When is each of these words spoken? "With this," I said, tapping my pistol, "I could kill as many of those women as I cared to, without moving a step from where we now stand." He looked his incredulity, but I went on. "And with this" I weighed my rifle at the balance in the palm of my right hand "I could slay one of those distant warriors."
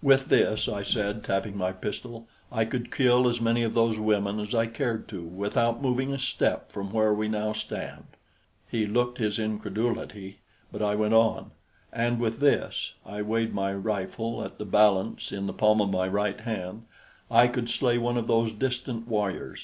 "With 0.00 0.26
this," 0.28 0.68
I 0.68 0.84
said, 0.84 1.24
tapping 1.24 1.56
my 1.58 1.72
pistol, 1.72 2.28
"I 2.52 2.64
could 2.64 2.92
kill 2.92 3.26
as 3.26 3.40
many 3.40 3.64
of 3.64 3.74
those 3.74 3.98
women 3.98 4.38
as 4.38 4.54
I 4.54 4.66
cared 4.68 5.08
to, 5.08 5.24
without 5.24 5.82
moving 5.82 6.12
a 6.12 6.20
step 6.20 6.70
from 6.70 6.92
where 6.92 7.12
we 7.12 7.26
now 7.26 7.52
stand." 7.52 8.04
He 8.70 8.86
looked 8.86 9.18
his 9.18 9.40
incredulity, 9.40 10.38
but 10.70 10.82
I 10.82 10.94
went 10.94 11.14
on. 11.14 11.50
"And 11.92 12.20
with 12.20 12.38
this" 12.38 12.94
I 13.04 13.22
weighed 13.22 13.52
my 13.54 13.74
rifle 13.74 14.44
at 14.44 14.58
the 14.58 14.64
balance 14.64 15.32
in 15.32 15.48
the 15.48 15.52
palm 15.52 15.80
of 15.80 15.90
my 15.90 16.06
right 16.06 16.38
hand 16.42 16.84
"I 17.28 17.48
could 17.48 17.68
slay 17.68 17.98
one 17.98 18.16
of 18.16 18.28
those 18.28 18.52
distant 18.52 19.08
warriors." 19.08 19.60